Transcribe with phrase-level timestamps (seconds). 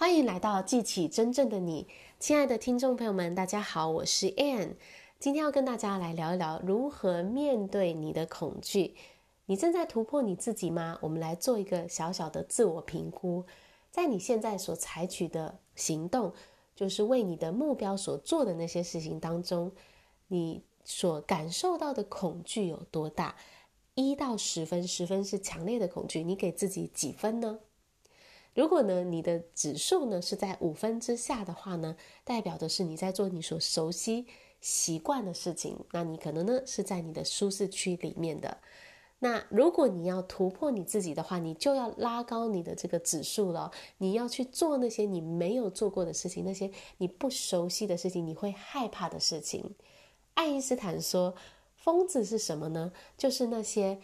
[0.00, 1.86] 欢迎来到记起真正的你，
[2.18, 4.76] 亲爱的听众朋友们，大家好，我是 Anne，
[5.18, 8.96] 今天要跟大家来聊一聊如何面对你的恐惧。
[9.44, 10.98] 你正在突破你自己吗？
[11.02, 13.44] 我们来做一个小小的自我评估，
[13.90, 16.32] 在你现在所采取的行动，
[16.74, 19.70] 就是为你的目标所做的那些事情当中，
[20.28, 23.36] 你所感受到的恐惧有多大？
[23.94, 27.58] 一到十分，十分是强烈的恐惧，你给自己几分呢？
[28.54, 34.26] 如果呢，你的指数呢是在五分之下的话呢，代表的是你在做你所熟悉、
[34.60, 38.58] 习惯的事情，那你可能呢是在你的舒适区里面的。
[39.20, 43.70] 那如果你要突破你自己的话，你就要拉高你的这个指数了。
[43.98, 49.76] 你要去做那些你没有做过的事情，那些你不熟悉的事情，你会害怕的事情。
[50.34, 51.34] 爱因斯坦说
[51.76, 52.92] ：“疯子是什么呢？
[53.16, 54.00] 就是那些。”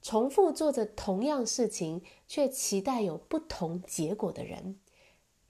[0.00, 4.78] 重复做着同样事情，却期待有不同结果的人。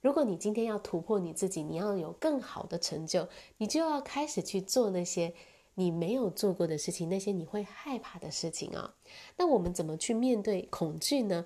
[0.01, 5.35] 如果你今天要突破你自己，你要有更好的成就，你就要开始去做那些
[5.75, 8.95] 你没有做过的事情，那些你会害怕的事情啊。
[9.37, 11.45] 那我们怎么去面对恐惧呢？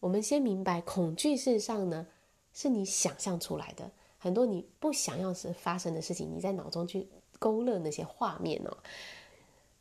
[0.00, 2.06] 我们先明白，恐惧事实上呢，
[2.54, 7.06] 是你想象出来的，很多你不想要是发生的事情，你在脑中去
[7.38, 8.76] 勾勒那些画面哦。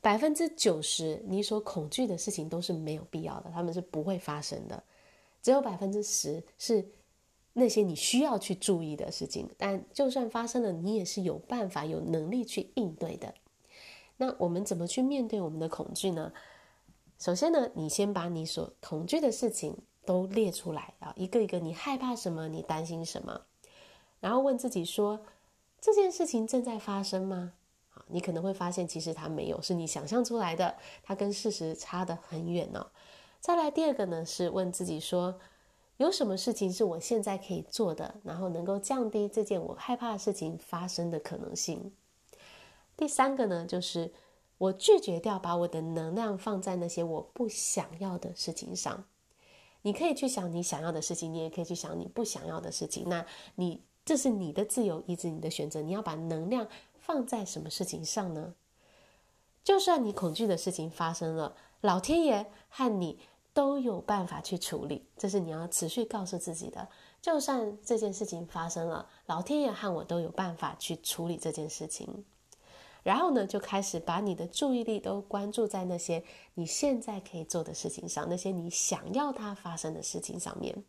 [0.02, 4.83] 百分之九十你所恐惧的事情都是没有必要的，他们是不会发生的。
[5.41, 6.86] 只有百分之十是
[7.53, 13.33] 那些你需要去注意的事情，但就算发生了，你也是有办法、有能力去应对的。
[14.17, 16.31] 那我们怎么去面对我们的恐惧呢？
[17.17, 22.47] 首先呢，你先把你所恐惧的事情都列出来啊，一个一个，你害怕什么？
[22.47, 23.41] 你担心什么？
[24.22, 25.22] 然后问自己说：
[25.81, 27.53] 这件事情正在发生吗？
[28.11, 32.88] 你可能会发现，其实它没有，是你想象出来的，它跟事实差得很远哦。
[33.39, 35.39] 再来第二个呢，是问自己说，
[35.97, 41.93] 有什么事情是我现在可以做的，然后能够降低这件我害怕的事情发生的可能性。
[42.97, 44.11] 第三个呢，就是
[44.57, 49.05] 我拒绝掉把我的能量放在那些我不想要的事情上。
[49.84, 53.07] 你可以去想你想要的事情，你也可以去想你不想要的事情。
[53.07, 56.67] 那你这是你的自由意志，你的选择，你要把能量。
[57.09, 58.53] 放在什么事情上呢？
[59.64, 63.18] 就算你恐惧的事情发生了，老天爷和你
[63.52, 65.08] 都有办法去处理。
[65.18, 66.88] 这是你要持续告诉自己的。
[67.20, 72.24] 就算这件事情发生了，老天爷和我都有办法去处理这件事情。
[73.02, 80.84] 然后呢，就开始把你的注意力都关注在那些你现在可以做的事情上，那些你想要它发生的事情上面。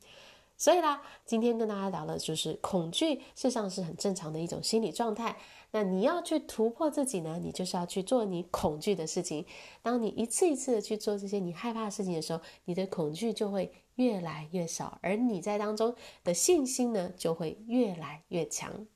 [0.61, 5.35] 所以啦，今天跟大家聊的就是恐惧，事实上是很正常的一种心理状态。
[5.71, 9.47] 那你要去突破自己呢，你就是要去做你恐惧的事情。
[9.81, 18.87] 当你一次一次的去做这些你害怕的事情的时候，你的恐惧就会越来越少，而你在当中的信心呢，就会越来越强。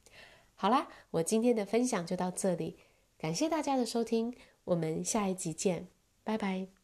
[0.57, 2.77] 好啦，我今天的分享就到这里，
[3.17, 5.89] 感谢大家的收听，我们下一集见，
[6.23, 6.84] 拜拜。